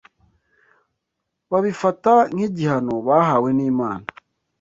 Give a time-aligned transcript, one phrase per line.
[1.51, 4.05] babifata nk’igihano bahanwe n’Imana.